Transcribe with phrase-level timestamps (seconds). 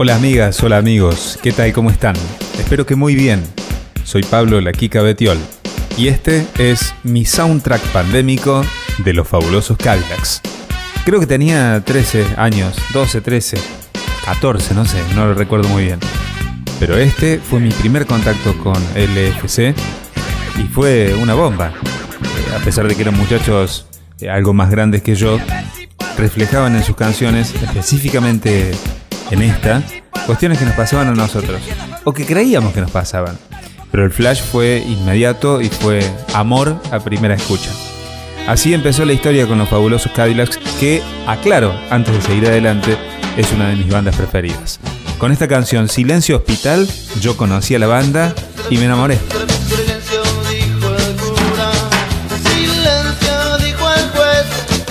[0.00, 1.72] Hola amigas, hola amigos, ¿qué tal?
[1.72, 2.14] ¿Cómo están?
[2.56, 3.42] Espero que muy bien.
[4.04, 5.36] Soy Pablo La Kika Betiol
[5.96, 8.62] y este es mi soundtrack pandémico
[8.98, 10.40] de los fabulosos Cadillacs.
[11.04, 13.58] Creo que tenía 13 años, 12, 13,
[14.24, 15.98] 14, no sé, no lo recuerdo muy bien.
[16.78, 19.74] Pero este fue mi primer contacto con LFC
[20.60, 21.70] y fue una bomba.
[21.70, 23.88] Eh, a pesar de que eran muchachos
[24.20, 25.40] eh, algo más grandes que yo,
[26.16, 28.70] reflejaban en sus canciones, específicamente
[29.30, 29.82] en esta,
[30.26, 31.60] cuestiones que nos pasaban a nosotros,
[32.04, 33.38] o que creíamos que nos pasaban.
[33.90, 36.00] Pero el flash fue inmediato y fue
[36.34, 37.70] amor a primera escucha.
[38.46, 42.96] Así empezó la historia con los fabulosos Cadillacs, que, aclaro, antes de seguir adelante,
[43.36, 44.80] es una de mis bandas preferidas.
[45.18, 46.88] Con esta canción Silencio Hospital,
[47.20, 48.34] yo conocí a la banda
[48.70, 49.18] y me enamoré.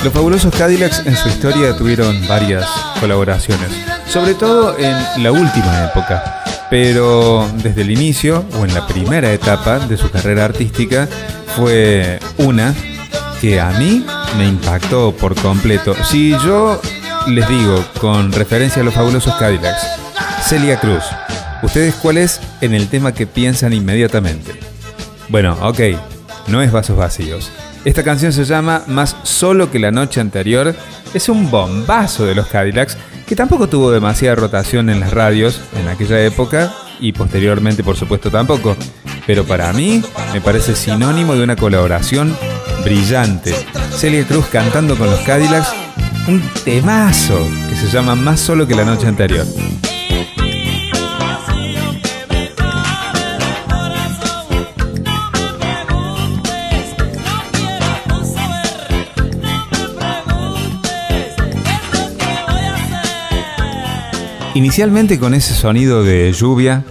[0.07, 2.65] Los fabulosos Cadillacs en su historia tuvieron varias
[3.01, 3.67] colaboraciones,
[4.07, 9.79] sobre todo en la última época, pero desde el inicio o en la primera etapa
[9.79, 11.09] de su carrera artística
[11.57, 12.73] fue una
[13.41, 14.05] que a mí
[14.37, 15.93] me impactó por completo.
[16.05, 16.79] Si yo
[17.27, 19.85] les digo con referencia a los fabulosos Cadillacs,
[20.45, 21.03] Celia Cruz,
[21.63, 24.57] ¿ustedes cuál es en el tema que piensan inmediatamente?
[25.27, 25.81] Bueno, ok,
[26.47, 27.51] no es vasos vacíos.
[27.85, 30.75] Esta canción se llama Más solo que la noche anterior.
[31.13, 35.87] Es un bombazo de los Cadillacs que tampoco tuvo demasiada rotación en las radios en
[35.87, 38.75] aquella época y posteriormente por supuesto tampoco.
[39.25, 42.35] Pero para mí me parece sinónimo de una colaboración
[42.83, 43.53] brillante.
[43.91, 45.73] Celia Cruz cantando con los Cadillacs
[46.27, 49.45] un temazo que se llama Más solo que la noche anterior.
[64.57, 66.83] Inicialmente con ese sonido de lluvia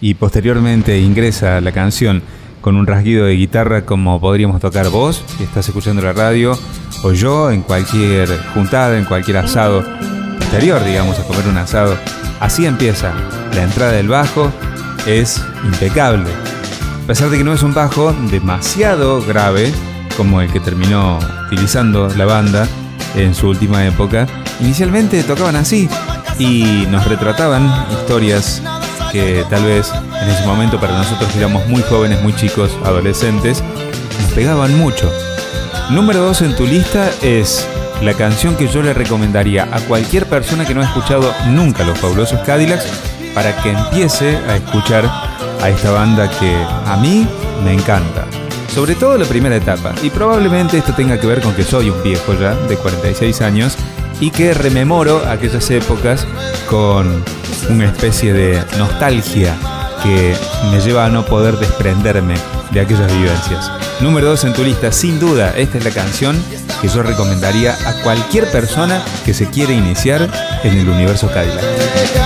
[0.00, 2.20] y posteriormente ingresa la canción
[2.60, 6.58] con un rasguido de guitarra como podríamos tocar vos, si estás escuchando la radio,
[7.04, 9.84] o yo en cualquier juntada, en cualquier asado
[10.40, 11.96] posterior, digamos, a comer un asado.
[12.40, 13.14] Así empieza.
[13.54, 14.50] La entrada del bajo
[15.06, 16.28] es impecable.
[17.04, 19.72] A pesar de que no es un bajo demasiado grave
[20.16, 22.66] como el que terminó utilizando la banda
[23.14, 24.26] en su última época,
[24.58, 25.88] inicialmente tocaban así,
[26.38, 28.62] y nos retrataban historias
[29.12, 33.62] que tal vez en ese momento para nosotros éramos muy jóvenes, muy chicos, adolescentes,
[34.20, 35.10] nos pegaban mucho.
[35.90, 37.66] Número 2 en tu lista es
[38.02, 41.98] la canción que yo le recomendaría a cualquier persona que no ha escuchado nunca los
[41.98, 42.86] fabulosos Cadillacs
[43.34, 45.04] para que empiece a escuchar
[45.62, 46.54] a esta banda que
[46.86, 47.26] a mí
[47.64, 48.26] me encanta.
[48.74, 52.02] Sobre todo la primera etapa, y probablemente esto tenga que ver con que soy un
[52.02, 53.76] viejo ya, de 46 años,
[54.20, 56.26] y que rememoro aquellas épocas
[56.68, 57.22] con
[57.68, 59.54] una especie de nostalgia
[60.02, 60.34] que
[60.70, 62.34] me lleva a no poder desprenderme
[62.70, 63.70] de aquellas vivencias.
[64.00, 66.36] Número 2 en tu lista, sin duda, esta es la canción
[66.80, 70.28] que yo recomendaría a cualquier persona que se quiere iniciar
[70.62, 72.25] en el universo Cadillac.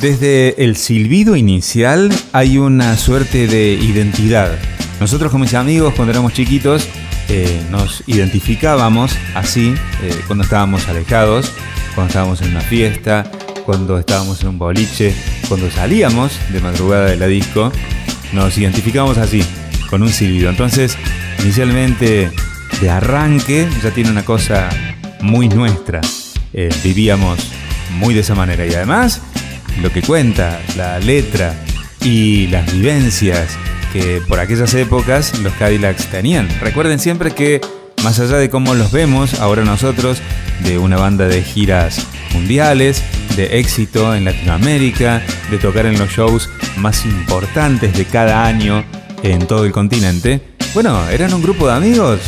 [0.00, 4.56] Desde el silbido inicial hay una suerte de identidad.
[5.00, 6.86] Nosotros con mis amigos cuando éramos chiquitos
[7.28, 11.52] eh, nos identificábamos así eh, cuando estábamos alejados,
[11.96, 13.28] cuando estábamos en una fiesta,
[13.66, 15.12] cuando estábamos en un boliche,
[15.48, 17.72] cuando salíamos de madrugada de la disco,
[18.32, 19.42] nos identificábamos así,
[19.90, 20.48] con un silbido.
[20.48, 20.96] Entonces,
[21.42, 22.30] inicialmente
[22.80, 24.68] de arranque ya tiene una cosa
[25.20, 26.00] muy nuestra.
[26.52, 27.40] Eh, vivíamos
[27.98, 29.22] muy de esa manera y además
[29.82, 31.54] lo que cuenta, la letra
[32.02, 33.56] y las vivencias
[33.92, 36.48] que por aquellas épocas los Cadillacs tenían.
[36.60, 37.60] Recuerden siempre que
[38.02, 40.18] más allá de cómo los vemos ahora nosotros,
[40.64, 43.02] de una banda de giras mundiales,
[43.36, 48.84] de éxito en Latinoamérica, de tocar en los shows más importantes de cada año
[49.22, 50.40] en todo el continente,
[50.74, 52.20] bueno, eran un grupo de amigos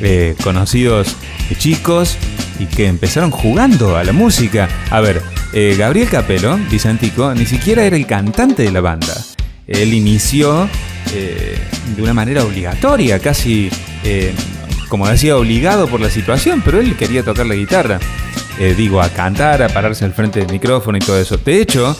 [0.00, 1.14] eh, conocidos
[1.48, 2.16] de chicos
[2.58, 4.68] y que empezaron jugando a la música.
[4.90, 5.22] A ver,
[5.52, 9.14] eh, Gabriel Capello, Vicentico, ni siquiera era el cantante de la banda.
[9.66, 10.68] Él inició
[11.14, 11.58] eh,
[11.94, 13.70] de una manera obligatoria, casi,
[14.02, 14.32] eh,
[14.88, 18.00] como decía, obligado por la situación, pero él quería tocar la guitarra.
[18.76, 21.36] digo, a cantar, a pararse al frente del micrófono y todo eso.
[21.36, 21.96] De hecho,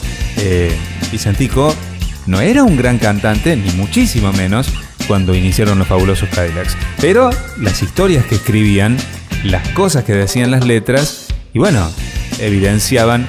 [1.11, 1.75] Vicentico
[2.25, 4.67] no era un gran cantante, ni muchísimo menos,
[5.07, 6.77] cuando iniciaron los fabulosos Cadillacs.
[7.01, 8.97] Pero las historias que escribían,
[9.43, 11.91] las cosas que decían las letras, y bueno,
[12.39, 13.27] evidenciaban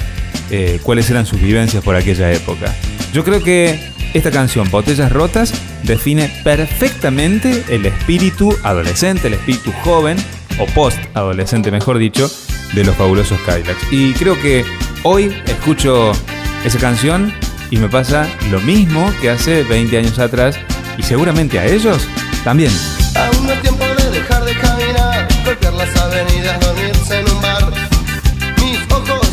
[0.51, 2.75] eh, cuáles eran sus vivencias por aquella época.
[3.13, 3.79] Yo creo que
[4.15, 5.53] esta canción, Botellas Rotas,
[5.83, 10.17] define perfectamente el espíritu adolescente, el espíritu joven,
[10.59, 12.31] o post-adolescente mejor dicho,
[12.75, 13.93] de los fabulosos Cadillacs.
[13.93, 14.65] Y creo que
[15.03, 16.13] hoy escucho
[16.65, 17.33] esa canción
[17.71, 20.59] y me pasa lo mismo que hace 20 años atrás
[20.97, 22.07] y seguramente a ellos
[22.45, 22.73] también.
[23.17, 27.73] Aún no tiempo de dejar de caminar, golpear las avenidas, dormirse en un bar.
[28.61, 29.24] Mis ojos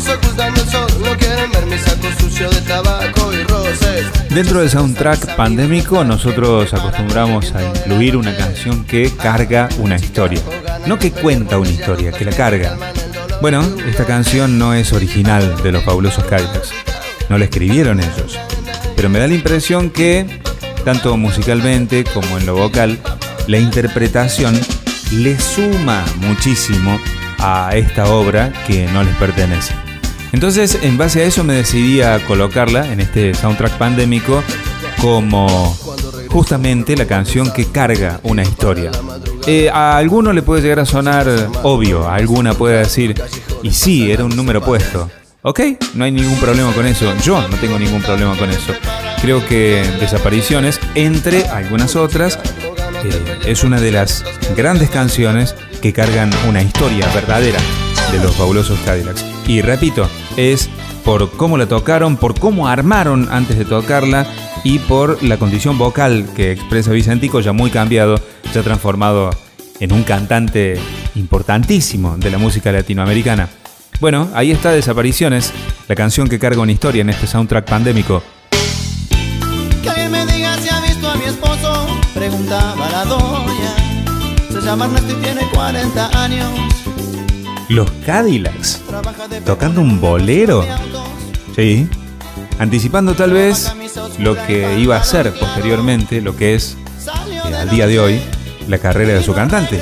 [4.30, 10.40] Dentro del soundtrack pandémico nosotros acostumbramos a incluir una canción que carga una historia.
[10.86, 12.76] No que cuenta una historia, que la carga.
[13.42, 16.72] Bueno, esta canción no es original de los fabulosos Cadillacs.
[17.28, 18.38] No la escribieron ellos.
[18.96, 20.40] Pero me da la impresión que,
[20.84, 22.98] tanto musicalmente como en lo vocal,
[23.48, 24.58] la interpretación
[25.12, 26.98] le suma muchísimo
[27.38, 29.91] a esta obra que no les pertenece.
[30.32, 34.42] Entonces, en base a eso me decidí a colocarla en este soundtrack pandémico
[35.00, 35.76] como
[36.28, 38.90] justamente la canción que carga una historia.
[39.46, 41.28] Eh, a alguno le puede llegar a sonar
[41.62, 43.20] obvio, a alguna puede decir,
[43.62, 45.10] y sí, era un número puesto.
[45.42, 45.60] Ok,
[45.94, 47.12] no hay ningún problema con eso.
[47.24, 48.72] Yo no tengo ningún problema con eso.
[49.20, 52.38] Creo que Desapariciones, entre algunas otras,
[53.04, 54.24] eh, es una de las
[54.56, 57.58] grandes canciones que cargan una historia verdadera
[58.12, 59.24] de los fabulosos Cadillacs.
[59.48, 60.68] Y repito, es
[61.04, 64.26] por cómo la tocaron, por cómo armaron antes de tocarla
[64.64, 68.20] y por la condición vocal que expresa Vicentico, ya muy cambiado,
[68.54, 69.30] ya transformado
[69.80, 70.78] en un cantante
[71.14, 73.48] importantísimo de la música latinoamericana.
[74.00, 75.52] Bueno, ahí está Desapariciones,
[75.88, 78.22] la canción que carga una historia en este soundtrack pandémico.
[80.10, 83.74] Me si ha visto a mi esposo, preguntaba la doña.
[84.50, 86.81] Se llama y tiene 40 años.
[87.72, 88.82] Los Cadillacs,
[89.46, 90.62] tocando un bolero.
[91.56, 91.88] Sí,
[92.58, 93.72] anticipando tal vez
[94.18, 96.76] lo que iba a ser posteriormente, lo que es
[97.46, 98.20] eh, al día de hoy
[98.68, 99.80] la carrera de su cantante,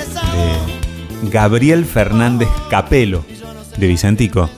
[1.32, 3.24] Gabriel Fernández Capelo,
[3.76, 4.48] de Vicentico.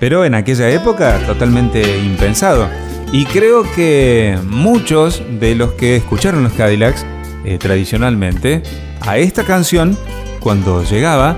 [0.00, 2.68] Pero en aquella época totalmente impensado.
[3.12, 7.06] Y creo que muchos de los que escucharon los Cadillacs
[7.44, 8.64] eh, tradicionalmente,
[9.00, 9.96] a esta canción,
[10.40, 11.36] cuando llegaba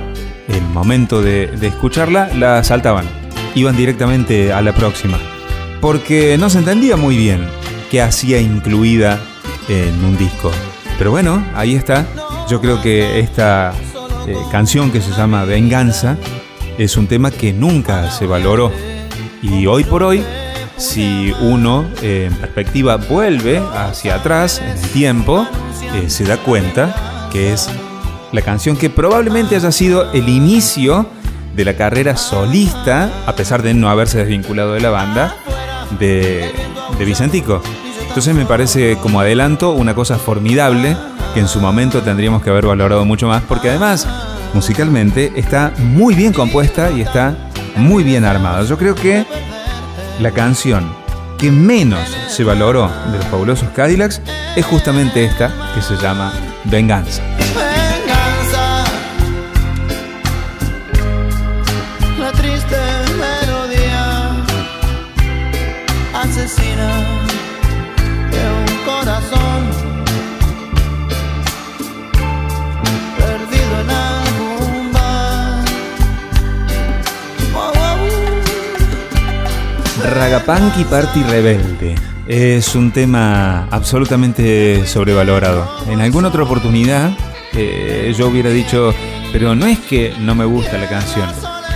[0.53, 3.07] el momento de, escucharla, la saltaban.
[3.55, 5.19] Iban directamente a la próxima.
[5.81, 7.47] Porque no se entendía muy bien
[7.91, 9.21] qué hacía incluida
[9.69, 10.51] en un disco.
[10.99, 12.07] Pero bueno, ahí está.
[12.49, 13.73] Yo creo que esta
[14.27, 16.17] eh, canción que se llama Venganza
[16.79, 18.73] es un tema que nunca se valoró.
[19.43, 20.23] Y hoy por hoy,
[20.77, 25.47] si uno eh, en perspectiva vuelve hacia atrás en el tiempo,
[25.95, 27.69] eh, se da cuenta que es
[28.33, 31.07] la canción que probablemente haya sido el inicio
[31.55, 35.37] de la carrera solista, a pesar de no haberse desvinculado de la banda,
[35.99, 36.51] de,
[36.99, 37.61] Vicentico.
[38.07, 40.97] Entonces me parece como adelanto una cosa formidable
[41.35, 44.07] que en su momento tendríamos que haber valorado mucho más, porque además
[44.55, 47.35] musicalmente está muy bien compuesta y está
[47.75, 48.63] muy bien armada.
[48.63, 49.27] Yo creo que
[50.21, 50.95] la canción
[51.39, 54.23] que menos se valoró de los fabulosos Cadillacs
[54.55, 56.33] es justamente esta que se llama
[56.65, 57.21] venganza.
[80.05, 81.95] Ragapanky Party Rebelde
[82.27, 85.69] es un tema absolutamente sobrevalorado.
[85.89, 87.11] En alguna otra oportunidad
[87.53, 88.93] eh, yo hubiera dicho,
[89.33, 91.29] pero no es que no me gusta la canción,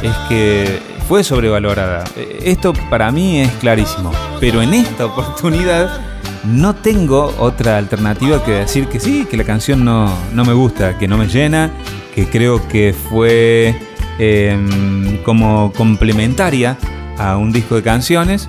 [0.02, 2.04] es que fue sobrevalorada.
[2.16, 6.00] Eh, Esto para mí es clarísimo, pero en esta oportunidad
[6.44, 10.98] no tengo otra alternativa que decir que sí, que la canción no, no me gusta,
[10.98, 11.70] que no me llena,
[12.14, 13.74] que creo que fue
[14.18, 16.76] em, como complementaria
[17.18, 18.48] a un disco de canciones.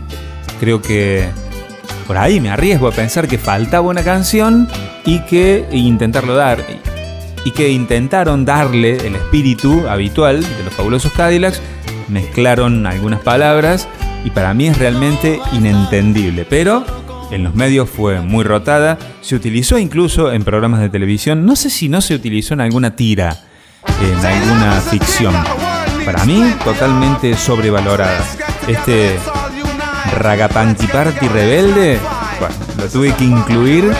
[0.59, 1.27] Creo que
[2.07, 4.67] por ahí me arriesgo a pensar que faltaba una canción
[5.05, 6.63] y que intentarlo dar.
[7.45, 11.61] Y que intentaron darle el espíritu habitual de los fabulosos Cadillacs,
[12.07, 13.87] mezclaron algunas palabras
[14.25, 16.45] y para mí es realmente inentendible.
[16.49, 16.85] Pero
[17.31, 21.69] en los medios fue muy rotada, se utilizó incluso en programas de televisión, no sé
[21.69, 23.37] si no se utilizó en alguna tira,
[24.01, 25.35] en alguna ficción.
[26.05, 28.23] Para mí, totalmente sobrevalorada.
[28.67, 29.17] Este
[30.17, 31.99] Ragapanky Party Rebelde,
[32.39, 33.93] bueno, lo tuve que incluir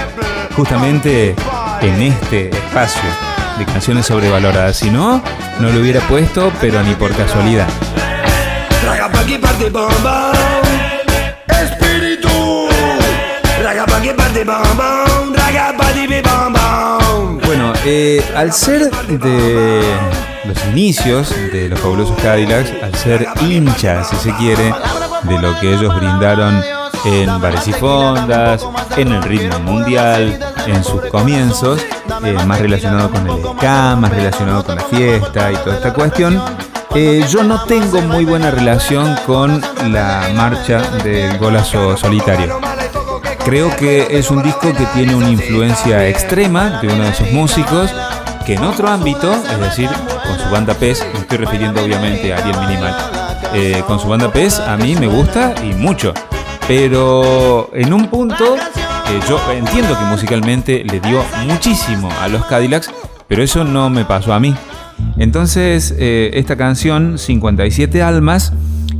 [0.56, 1.36] justamente
[1.82, 3.10] en este espacio
[3.58, 4.78] de canciones sobrevaloradas.
[4.78, 5.22] Si no,
[5.60, 7.68] no lo hubiera puesto, pero ni por casualidad.
[8.86, 10.34] Ragapaki parte bam bam
[11.48, 12.68] Espíritu.
[13.64, 14.98] Ragapaki parte bam bam
[17.46, 19.82] Bueno, eh, al ser de
[20.48, 24.74] los inicios de los fabulosos Cadillacs, al ser hinchas, si se quiere,
[25.24, 26.62] de lo que ellos brindaron
[27.06, 31.82] en bares y fondas, en el ritmo mundial, en sus comienzos,
[32.24, 36.42] eh, más relacionado con el ska, más relacionado con la fiesta y toda esta cuestión.
[36.96, 39.62] Eh, yo no tengo muy buena relación con
[39.92, 42.60] la marcha del golazo solitario.
[43.46, 47.94] Creo que es un disco que tiene una influencia extrema de uno de esos músicos
[48.46, 49.90] que en otro ámbito, es decir,
[50.28, 52.96] con su banda PES, me estoy refiriendo obviamente a Ariel Minimal,
[53.54, 56.14] eh, con su banda PES a mí me gusta y mucho.
[56.68, 62.92] Pero en un punto, eh, yo entiendo que musicalmente le dio muchísimo a los Cadillacs,
[63.28, 64.54] pero eso no me pasó a mí.
[65.18, 68.54] Entonces, eh, esta canción, 57 Almas,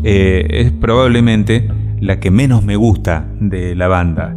[0.04, 1.68] es probablemente
[2.00, 4.36] la que menos me gusta de la banda.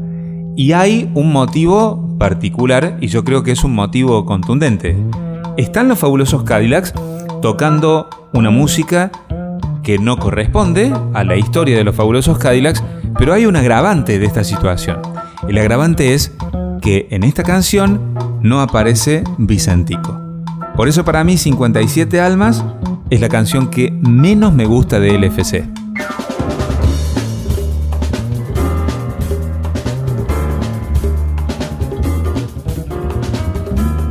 [0.56, 4.96] Y hay un motivo particular y yo creo que es un motivo contundente.
[5.56, 6.94] Están los fabulosos Cadillacs
[7.42, 9.10] tocando una música
[9.82, 12.82] que no corresponde a la historia de los fabulosos Cadillacs,
[13.18, 15.00] pero hay un agravante de esta situación.
[15.48, 16.32] El agravante es
[16.80, 20.18] que en esta canción no aparece Vicentico.
[20.76, 22.64] Por eso para mí 57 Almas
[23.10, 25.79] es la canción que menos me gusta de LFC.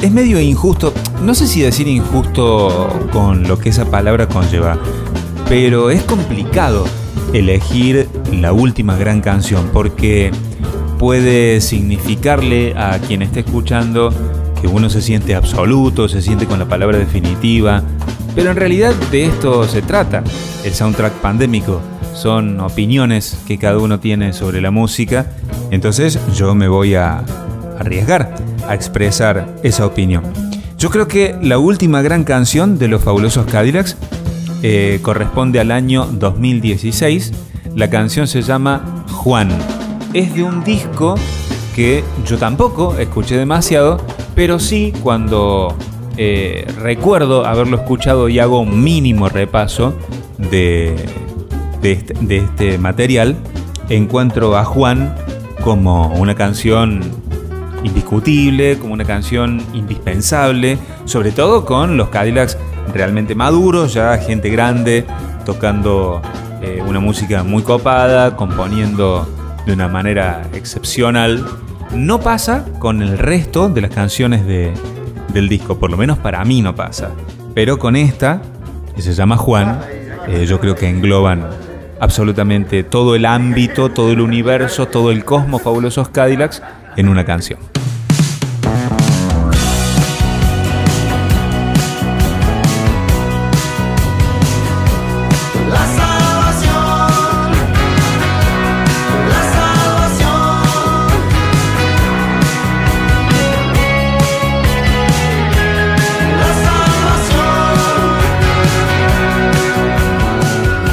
[0.02, 4.78] Es medio injusto, no sé si decir injusto con lo que esa palabra conlleva,
[5.48, 6.86] pero es complicado
[7.34, 10.32] elegir la última gran canción porque
[10.98, 14.14] puede significarle a quien esté escuchando
[14.62, 17.84] que uno se siente absoluto, se siente con la palabra definitiva,
[18.36, 20.24] pero en realidad de esto se trata,
[20.64, 21.82] el soundtrack pandémico.
[22.14, 25.28] Son opiniones que cada uno tiene sobre la música,
[25.72, 27.24] entonces yo me voy a
[27.80, 28.36] arriesgar
[28.68, 30.24] a expresar esa opinión.
[30.78, 33.98] Yo creo que la última gran canción de los fabulosos Cadillacs
[34.62, 37.34] eh, corresponde al año 2016.
[37.76, 39.50] La canción se llama Juan.
[40.14, 41.16] Es de un disco
[41.76, 43.98] que yo tampoco escuché demasiado,
[44.36, 45.76] pero sí cuando
[46.18, 49.94] eh, recuerdo haberlo escuchado y hago un mínimo repaso
[50.38, 50.96] de,
[51.84, 53.38] este, de este material,
[53.90, 55.16] encuentro a Juan
[55.62, 57.02] como una canción
[57.84, 62.58] indiscutible, como una canción indispensable, sobre todo con los Cadillacs
[62.94, 65.06] realmente maduros, ya gente grande,
[65.46, 66.22] tocando
[66.62, 69.28] eh, una música muy copada, componiendo
[69.66, 71.46] de una manera excepcional.
[71.94, 76.62] No pasa con el resto de las canciones del disco, por lo menos para mí
[76.62, 77.12] no pasa.
[77.54, 78.42] Pero con esta,
[78.96, 79.80] que se llama Juan,
[80.28, 81.48] eh, yo creo que engloban
[82.00, 86.62] absolutamente todo el ámbito, todo el universo, todo el cosmos fabulosos Cadillacs
[87.00, 87.60] en una canción.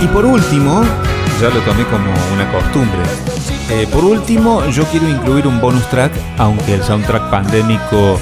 [0.01, 0.85] Y por último,
[1.41, 3.36] ya lo tomé como una costumbre.
[3.69, 8.21] Eh, por último, yo quiero incluir un bonus track, aunque el soundtrack pandémico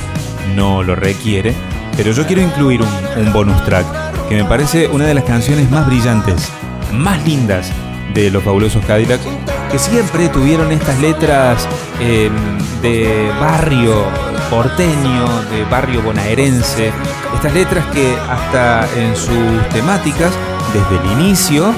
[0.55, 1.55] no lo requiere,
[1.97, 3.87] pero yo quiero incluir un, bonus track
[4.29, 6.51] que me parece una de las canciones más brillantes,
[6.93, 7.71] más lindas
[8.15, 9.25] de los fabulosos Cadillacs,
[9.71, 11.69] que siempre tuvieron estas letras
[12.01, 12.33] em,
[12.81, 14.05] de barrio
[14.49, 16.91] porteño, de barrio bonaerense,
[17.35, 20.33] estas letras que hasta en sus temáticas
[20.73, 21.73] desde el inicio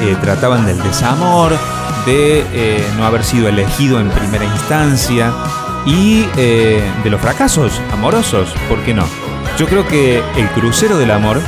[0.00, 1.52] eh, trataban del desamor,
[2.06, 5.32] de eh, no haber sido elegido en primera instancia
[5.86, 9.04] y eh, de los fracasos amorosos, ¿por qué no?
[9.58, 11.40] Yo creo que El Crucero del Amor,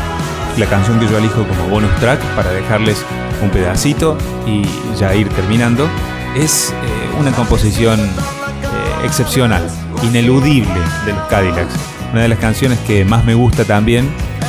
[0.57, 3.05] la canción que yo elijo como bonus track para dejarles
[3.43, 4.17] un pedacito
[4.47, 4.65] y
[4.99, 5.89] ya ir terminando,
[6.37, 6.73] es
[7.19, 8.01] una composición
[9.05, 9.67] excepcional,
[10.03, 11.75] ineludible de los Cadillacs.
[12.13, 14.09] Una de las canciones que más me gusta también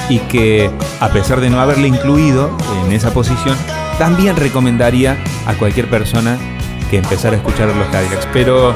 [0.09, 0.69] y que
[0.99, 3.55] a pesar de no haberle incluido en esa posición,
[3.97, 6.37] también recomendaría a cualquier persona
[6.89, 8.27] que empezara a escuchar los Cadillacs.
[8.33, 8.75] Pero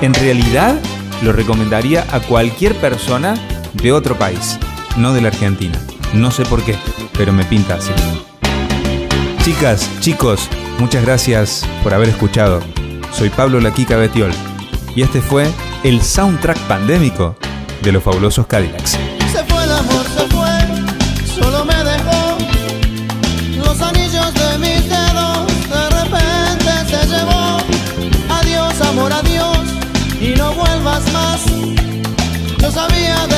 [0.00, 0.76] en realidad
[1.22, 3.34] lo recomendaría a cualquier persona
[3.74, 4.58] de otro país,
[4.96, 5.78] no de la Argentina.
[6.12, 6.76] No sé por qué,
[7.16, 7.92] pero me pinta así.
[9.42, 10.48] Chicas, chicos,
[10.78, 12.60] muchas gracias por haber escuchado.
[13.12, 14.32] Soy Pablo Laquica Betiol
[14.94, 15.46] y este fue
[15.84, 17.36] el soundtrack pandémico
[17.82, 18.98] de los fabulosos Cadillacs.
[32.76, 33.35] sabía de